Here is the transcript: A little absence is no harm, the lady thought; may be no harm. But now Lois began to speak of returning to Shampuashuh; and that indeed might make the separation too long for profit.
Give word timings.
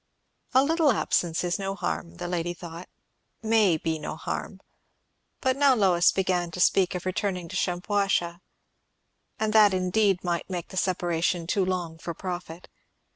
A 0.55 0.63
little 0.63 0.91
absence 0.91 1.43
is 1.43 1.59
no 1.59 1.75
harm, 1.75 2.15
the 2.15 2.27
lady 2.27 2.55
thought; 2.55 2.89
may 3.43 3.77
be 3.77 3.99
no 3.99 4.15
harm. 4.15 4.59
But 5.41 5.55
now 5.55 5.75
Lois 5.75 6.11
began 6.11 6.49
to 6.49 6.59
speak 6.59 6.95
of 6.95 7.05
returning 7.05 7.47
to 7.49 7.55
Shampuashuh; 7.55 8.39
and 9.39 9.53
that 9.53 9.75
indeed 9.75 10.23
might 10.23 10.49
make 10.49 10.69
the 10.69 10.75
separation 10.77 11.45
too 11.45 11.63
long 11.63 11.99
for 11.99 12.15
profit. 12.15 12.67